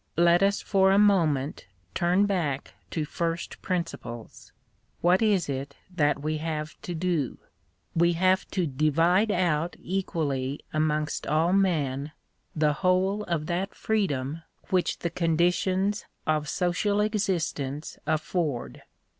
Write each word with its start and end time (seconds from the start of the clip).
Let 0.17 0.41
us 0.41 0.61
for 0.63 0.89
a 0.91 0.97
moment 0.97 1.67
turn 1.93 2.25
back 2.25 2.73
to 2.89 3.05
first 3.05 3.61
principles. 3.61 4.51
What 5.01 5.21
is 5.21 5.47
it 5.47 5.75
that 5.95 6.23
we 6.23 6.37
have 6.37 6.75
to 6.81 6.95
do? 6.95 7.37
We 7.95 8.13
have 8.13 8.47
to 8.49 8.65
divide 8.65 9.29
out 9.29 9.75
equally 9.79 10.59
amongst 10.73 11.27
all 11.27 11.53
men, 11.53 12.13
the 12.55 12.73
whole 12.81 13.21
of 13.25 13.45
that 13.45 13.75
freedom 13.75 14.41
which 14.71 14.97
the 14.97 15.11
conditions 15.11 16.05
of 16.25 16.49
social 16.49 16.99
existence 16.99 17.99
afford. 18.07 18.81